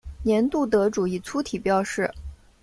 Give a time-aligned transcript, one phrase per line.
[0.23, 2.11] 年度得主以粗体标示。